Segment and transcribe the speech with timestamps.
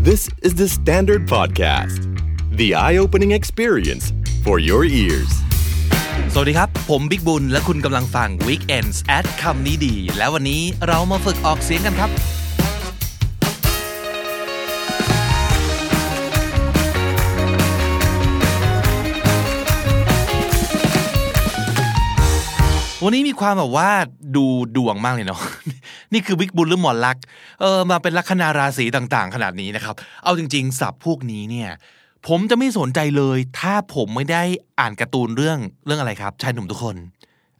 [0.00, 2.06] This is the Standard Podcast,
[2.56, 4.12] the eye opening experience
[4.44, 5.32] for your ears.
[6.32, 12.10] สวัสดีครับ ผมบิ๊กบุญ และคุณกำลังฟัง Weekends at คำนี้ดี แล้ววันนี้เรามาฝึกออกเสียงกันครับ
[23.04, 23.90] วันนี้มีความแบบว่า
[24.36, 24.44] ดู
[24.76, 25.40] ดวงมากเลยเนาะ
[26.12, 27.18] นี่คือวิกบุญหรือหมอลัก
[27.60, 31.70] เออมาเป็นลัคนาราศีต่างๆ ขนาดนี้นะครับ เอาจริงๆศัพท์พวกนี้เนี่ย
[32.28, 34.42] ผมจะไม่สนใจเลย ถ้าผมไม่ได้
[34.80, 36.96] อ่านการ์ตูนเรื่องเรื่องอะไรครับชายหนุ่มทุกคน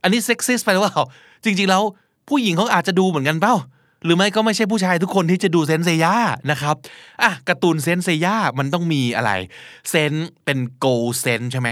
[0.02, 1.00] อันนี้เซ็กซิสไปหรือเปล่า
[1.44, 1.82] จริง ๆ แล้ว
[2.28, 3.54] ผู้หญิงเขาอาจจะดูเหมือนกันเปล่า
[4.04, 6.14] หรือไม่ก็ไม่ใช่ผู้ชายทุกคนที่จะดูเซนต์เซย่า
[6.50, 6.76] นะครับ
[7.22, 9.32] อะการ์ตูนเซนต์เซย่ามันต้องมีอะไร
[9.90, 10.12] Saint
[10.44, 10.86] เป็น Gold
[11.20, 11.68] Saint ใช่ไหม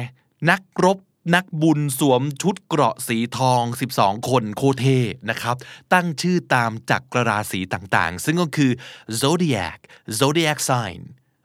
[0.50, 0.98] นักรบ
[1.34, 3.62] นักบุญสวมชุดเกราะสีทอง
[3.96, 4.86] 12 คนโคเท
[5.30, 5.56] นะครับ
[5.92, 8.70] ตั้งชื่อตามจักรราศีต่างๆ ซึ่งก็คือ
[9.20, 9.78] zodiac
[10.20, 11.00] zodiac sign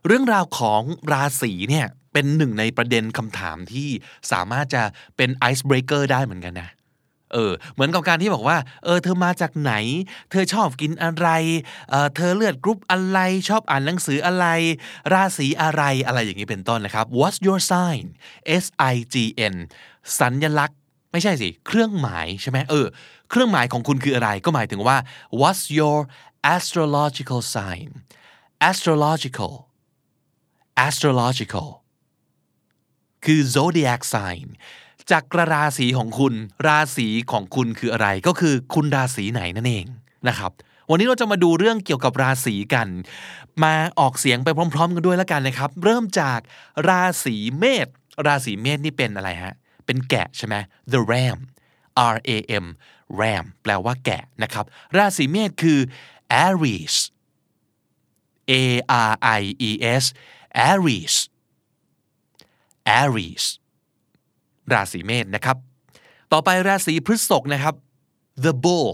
[0.07, 0.81] เรื่องราวของ
[1.11, 3.89] ราศีเนี่ยเป็นหนึ่งในประเด็นคำถามที่
[4.31, 4.83] สามารถจะ
[5.17, 6.69] เป็น ice breaker ได้เหมือนกันนะ
[7.33, 9.73] เออเหมือนกับการที่บอกว่าเออเธอมาจากไหน
[10.31, 11.27] เธอชอบกินอะไร
[11.89, 14.45] เออเธอเลือดกรุ๊ปอะไรชอบอ่านหนังสืออะไร
[15.13, 18.03] ราศีอะไรอะไรอย่างนี้เป็นต้นนะครับ What's your sign
[18.63, 19.15] S I G
[19.53, 19.55] N
[20.19, 20.77] สัญลักษณ์
[21.11, 22.85] ไม่ใช่สิ เครื่องหมายใช่ไหมเออ
[23.29, 24.97] เครื่องหมายของคุณคืออะไร ก็หมายถึงว่า
[25.41, 25.97] What's your
[26.55, 27.89] astrological sign
[28.69, 29.53] astrological
[30.87, 31.69] astrological
[33.25, 34.47] คือ zodiac sign
[35.11, 36.33] จักรราศีของคุณ
[36.67, 39.85] ราศีของคุณคืออะไร ก็คือคุณราศีไหนนั่นเอง
[40.27, 40.51] นะครับ
[40.89, 42.87] วันนี้เราจะมาดูเรื่องเกี่ยวกับราศีกัน
[43.63, 46.39] มาออกเสียงไปพร้อม ๆ กันด้วยแล้วกันนะครับ เริ่มจาก
[46.89, 47.87] ราศีเมษ
[48.27, 49.53] ราศีเมษนี่เป็นอะไรฮะ
[49.85, 50.55] เป็นแกะใช่ไหม
[50.91, 51.39] the ram
[52.13, 52.65] R A M
[53.21, 54.65] ram แปลว่าแกะนะครับ
[54.97, 55.79] ราศีเมษคือ
[56.45, 56.95] Aries
[58.51, 58.53] A
[59.09, 60.03] R I E S
[60.69, 61.15] Aries
[63.01, 63.45] Aries
[64.73, 65.57] ราศีเมษนะครับ
[66.31, 67.75] ต่อไปราศีพฤษภนะครับ
[68.45, 68.89] the bull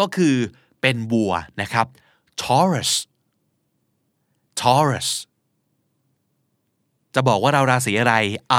[0.00, 0.36] ก็คือ
[0.80, 1.86] เป็นวัวนะครับ
[2.42, 2.92] Taurus
[4.60, 5.08] Taurus
[7.14, 8.14] จะบอกว่าเราราศีอะไร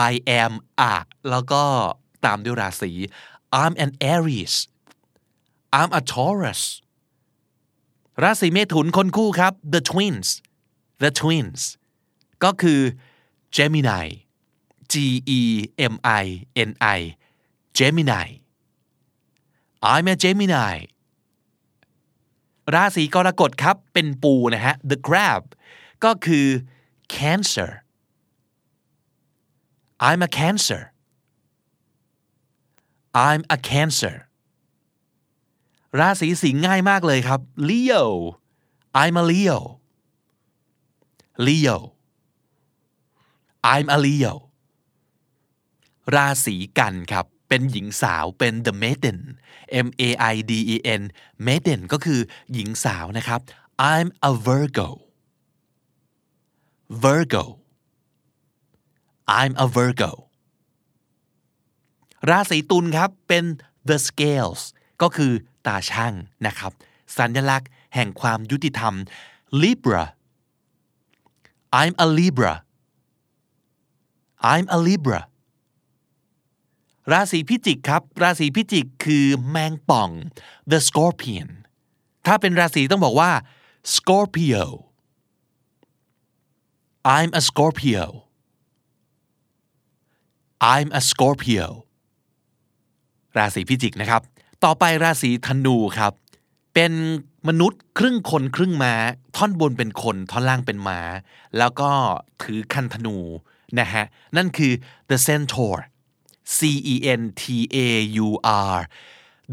[0.10, 0.54] I am
[0.94, 0.96] a
[1.30, 1.64] แล้วก็
[2.26, 2.92] ตามด้วยราศี
[3.62, 4.56] I'm an Aries
[5.80, 6.62] I'm a Taurus
[8.24, 10.28] ราศีเมถุนคนคู่ครับ the twins
[11.04, 11.62] the twins
[12.44, 12.80] ก็คือ
[13.56, 14.08] Gemini
[14.92, 14.94] G
[15.40, 15.42] E
[15.94, 16.26] M I
[16.70, 17.00] N I
[17.78, 18.28] Gemini
[19.94, 20.78] I'm a Gemini
[22.74, 25.44] ราศีกรกฎครับเป็นปูนะฮะ the crab
[26.04, 26.48] ก็คือ
[27.16, 27.72] Cancer
[30.08, 30.82] I'm a Cancer
[33.26, 34.16] I'm a Cancer
[36.00, 38.06] ราศีสิงห์ง่ายมากเลยครับ Leo
[39.02, 39.60] I'm a Leo
[41.48, 41.78] Leo
[43.74, 44.34] I'm a Leo
[46.16, 49.20] ราศีกันครับ เป็นหญิงสาวเป็น the maiden
[49.86, 51.02] M A I D E N
[51.48, 52.20] maiden ก็คือ
[52.54, 53.40] หญิงสาวนะครับ
[53.94, 54.90] I'm a Virgo
[57.04, 57.44] Virgo
[59.40, 60.12] I'm a Virgo
[62.30, 63.46] ราศีตุลครับเป็น
[63.90, 64.62] the scales
[65.02, 65.32] ก็คือ
[65.66, 66.14] ตาช่าง
[66.48, 66.72] นะครับ
[67.18, 68.94] สัญลักษณ์แห่งความยุติธรรม
[69.62, 70.04] Libra
[71.82, 72.54] I'm a Libra
[74.54, 75.22] I'm a Libra
[77.12, 80.10] ราศีพิจิกครับ ราศีพิจิกคือแมงป่อง
[80.72, 81.50] the scorpion
[82.26, 83.32] ถ้าเป็นราศีต้องบอกว่า
[83.96, 84.64] Scorpio
[87.16, 88.04] I'm a Scorpio
[90.74, 91.68] I'm a Scorpio
[93.38, 94.22] ราศีพิจิกนะครับ
[94.64, 96.14] ต่อไปราศีธนูครับ
[96.74, 96.94] เป็น
[97.48, 98.94] มนุษย์ครึ่งคนครึ่งม้า
[99.36, 101.00] ท่อนบนเป็นคนท่อนล่างเป็นม้า
[101.58, 101.92] แล้วก็
[102.42, 103.18] ถือคันธนู
[103.80, 104.06] นะฮะ
[104.38, 104.72] นั่นคือ
[105.10, 105.78] the centaur
[106.58, 106.58] C
[106.94, 107.44] E N T
[107.76, 107.78] A
[108.26, 108.28] U
[108.74, 108.78] R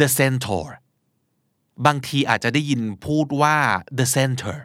[0.00, 0.68] the centaur
[1.86, 3.56] บางทีอาจจะได้ยินพูดว่า
[3.98, 4.56] the center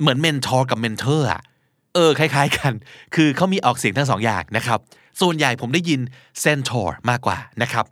[0.00, 1.42] เหมือน mentor กับ mentor อะ
[1.94, 2.72] เออ คล้ายๆกัน
[3.14, 4.80] คือเขามีออกเสียงทั้งสองอย่างนะครับ
[5.20, 6.00] ส่วนใหญ่ผมได้ยิน
[6.42, 7.84] centaur มากกว่านะครับ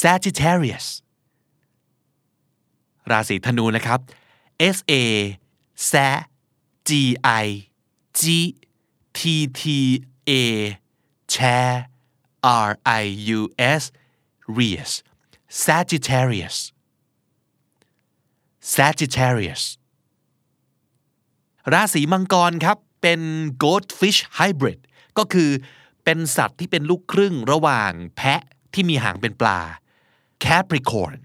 [0.00, 0.86] Sagittarius
[3.10, 3.98] ราศีธนูนะครับ
[4.76, 4.94] S A
[5.92, 5.94] S
[6.88, 6.90] G
[7.42, 7.46] I
[8.20, 8.22] G
[9.18, 9.20] T
[9.60, 9.62] T
[10.30, 10.32] A
[11.30, 11.36] แช
[12.66, 12.70] R
[13.00, 13.04] I
[13.38, 13.40] U
[13.80, 13.82] S
[14.58, 14.92] Rius
[15.66, 16.56] Sagittarius
[18.76, 19.62] Sagittarius
[21.72, 23.20] ราศีมังกรครับ เป็น
[23.64, 24.80] goldfish hybrid
[25.18, 25.50] ก็คือ
[26.04, 28.42] เป็นสัตว์ที่เป็นลูกครึ่งระหว่างแพะ
[28.74, 29.60] ที่มีหางเป็นปลา
[30.44, 31.18] Capricorn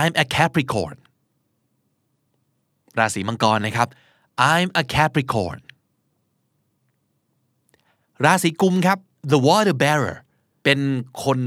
[0.00, 0.96] I'm a Capricorn
[2.98, 3.88] ราศีมังกรนะครับ
[4.52, 5.58] I'm a Capricorn
[8.24, 8.98] ราศีกุมครับ
[9.32, 10.16] the water bearer
[10.64, 10.80] เป็น
[11.24, 11.40] คน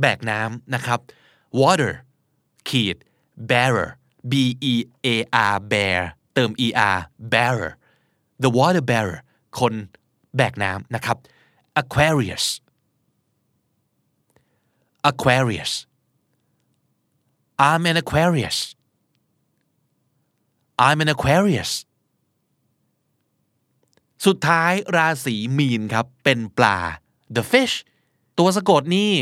[0.00, 1.00] แบกน้ำนะครับ
[1.60, 1.92] water
[2.68, 2.96] ขีด
[3.50, 3.88] bearer
[4.30, 4.32] b
[4.72, 4.74] e
[5.06, 5.08] a
[5.52, 6.00] r bear
[6.34, 6.98] เติม e r
[7.32, 7.72] bearer
[8.42, 9.18] the water bearer
[9.58, 9.72] คน
[10.36, 11.16] แบกน้ำนะครับ
[11.82, 12.44] Aquarius
[15.10, 15.72] Aquarius
[17.68, 18.58] I'm an Aquarius
[20.86, 21.72] I'm an Aquarius
[24.26, 26.78] สุดท้ายราศีมีนครับ เป็นปลา
[27.36, 27.74] the fish
[28.38, 29.12] ตัวสะกดนี่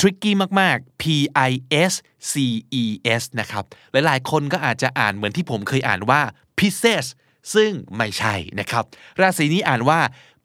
[0.00, 1.04] ทริกกี้มาก ๆ P
[1.48, 1.50] I
[1.90, 1.92] S
[2.32, 2.34] C
[2.82, 2.84] E
[3.20, 6.20] S นะครับ หลาย ๆ คนก็อาจจะอ่านเหมือนที่ผมเคยอ่านว่า
[6.58, 7.06] Pisces
[7.54, 8.84] ซึ่งไม่ใช่นะครับ
[9.20, 10.00] ราศีนี้อ่านว่า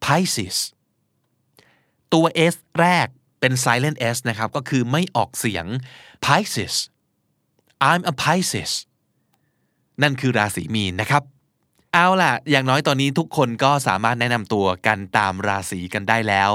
[0.06, 0.58] Pisces
[2.14, 3.08] ตัว S แรก
[3.40, 5.66] เป็น silent S นะครับ ก็คือไม่ออกเสียง
[6.26, 6.76] Pisces
[7.90, 8.72] I'm a Pisces
[10.02, 11.24] นั่นคือราศีมีนนะครับ
[11.94, 16.50] เอาล่ะ อย่างน้อยตอนนี้ทุกคนก็สามารถแนะนำตัวกันตามราศีกันได้แล้ว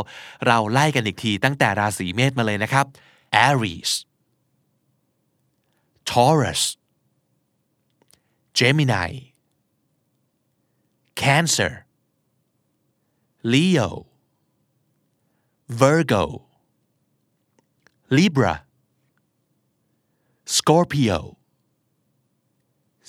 [0.46, 2.86] เราไล่กันอีกทีตั้งแต่ราศีเมษมาเลยนะครับ
[3.48, 3.92] Aries
[6.10, 6.62] Taurus
[8.58, 9.10] Gemini
[11.22, 11.72] Cancer
[13.52, 13.90] Leo
[15.82, 16.24] Virgo
[18.18, 18.54] Libra
[20.56, 21.18] Scorpio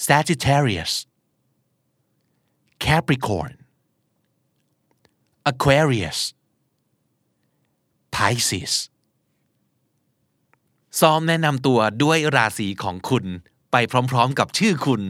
[0.08, 0.94] Sagittarius
[2.86, 3.54] Capricorn
[5.52, 6.20] Aquarius
[8.16, 8.74] Pisces
[11.00, 13.26] ซ้อมแนะนำตัวด้วยราศีของคุณ
[13.72, 13.76] ไป
[14.12, 15.02] พร้อมๆกับชื่อคุณ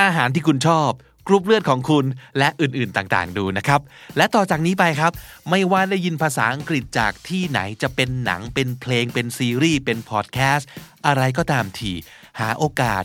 [0.00, 0.90] อาหารที่คุณชอบ
[1.26, 2.04] กรุ๊ปเลือดของคุณ
[2.38, 3.80] และอื่นๆต่างๆ ดูนะครับ
[4.16, 5.12] และต่อจากนี้ไปครับ
[5.50, 10.68] ไม่ว่าได้ยินภาษาอังกฤษจากที่ไหนจะเป็นหนังเป็นเพลงเป็นซีรีส์เป็นพอดแคสต์
[11.06, 11.92] อะไรก็ตามที
[12.40, 13.04] หาโอกาส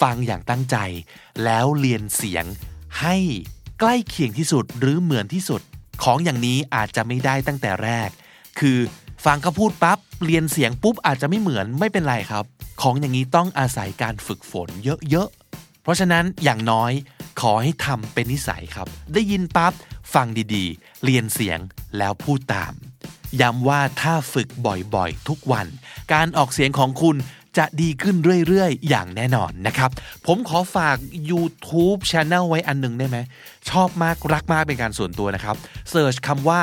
[0.00, 0.76] ฟังอย่างตั้งใจ
[1.44, 2.44] แล้วเรียนเสียง
[3.00, 3.16] ให้
[3.80, 5.60] ใกล้เคียงที่สุดหรือเหมือนที่สุด
[6.02, 8.08] ของอย่างนี้อาจจะไม่ได้ตั้งแต่แรก
[8.60, 8.78] คือ
[9.24, 12.44] ฟังเขาพูดปั๊บเรียนเสียงปุ๊บอาจจะไม่เหมือนไม่เป็นไรครับ
[12.82, 14.68] ของอย่างนี้ต้องอาศัยการฝึกฝน
[15.10, 16.92] เยอะๆ เพราะฉะนั้นอย่างน้อย
[17.40, 19.72] ขอให้ทำเป็นนิสัยครับ ได้ยินปั๊บ
[20.14, 21.58] ฟังดีๆ เรียนเสียง
[21.98, 22.72] แล้วพูดตาม
[23.40, 25.66] ย้ำว่าถ้าฝึกบ่อยๆ ทุกวัน
[26.12, 27.16] การออกเสียงของคุณ
[27.58, 28.16] จะดีขึ้น
[28.48, 29.90] เรื่อยๆ อย่างแน่นอนนะครับ
[30.26, 30.96] ผมขอฝาก
[31.30, 33.18] YouTube Channel ไว้อันหนึ่งได้ไหม
[33.70, 35.56] ชอบมากรักมากเป็นการส่วนตัวนะครับ
[35.90, 36.60] เสิร์ชคำว่า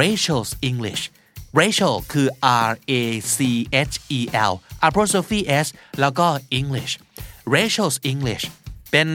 [0.00, 1.02] Rachel's English
[1.60, 2.28] Rachel คือ
[2.68, 2.92] R A
[3.36, 3.38] C
[3.90, 4.20] H E
[4.50, 4.52] L
[4.88, 5.66] apostrophe S
[6.00, 6.26] แล้วก็
[6.60, 6.92] English
[7.54, 8.44] Rachel's English
[8.90, 9.08] เป็น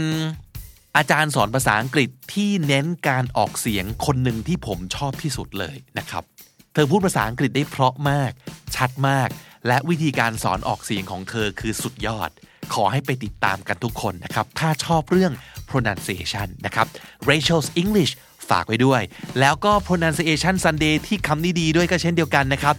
[0.98, 6.24] อาจารย์สอนภาษาอังกฤษที่เน้นการออกเสียงคนหนึ่งที่ผมชอบที่สุดเลยนะครับ
[6.74, 8.32] เธอพูดภาษาอังกฤษได้เพราะมาก
[8.76, 9.30] ชัดมาก
[9.68, 12.30] และวิธีการสอนออกเสียงของเธอคือสุดยอด
[12.74, 15.34] ขอให้ไปติดตามกันทุกคนนะครับ ถ้าชอบเรื่อง
[15.70, 16.88] pronunciation นะครับ
[17.30, 18.12] Rachel's English
[18.52, 19.02] ฝากไว้ด้วย
[19.40, 22.76] แล้วก็ pronunciation Sunday ที่คำนี้ดีด้วยก็เช่นเดียวกันนะครับ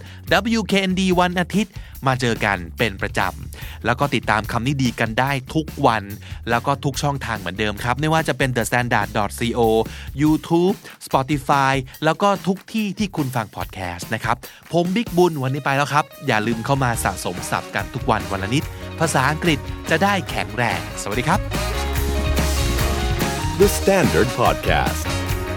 [0.59, 1.73] WKND วันอาทิตย์
[2.07, 6.03] มาเจอกันเป็นประจำ แล้วก็ติดตามคำนี้ดีกันได้ทุกวัน
[6.49, 9.09] แล้วก็ทุกช่องทางเหมือนเดิมครับ ไม่ว่าจะเป็น the standard
[9.57, 9.59] co
[10.21, 10.75] YouTube
[11.07, 11.73] Spotify
[12.05, 14.35] แล้วก็ทุกที่ที่คุณฟังพอดแคสต์นะครับ
[14.73, 18.63] ผมบิ๊กบุญวันนี้ไปแล้วครับ อย่าลืมเข้ามาสะสมศัพท์กันทุกวันวันละนิด
[18.99, 19.59] ภาษาอังกฤษ
[19.89, 21.39] จะได้แข็งแรง สวัสดีครับ
[23.59, 25.10] The Standard Podcast.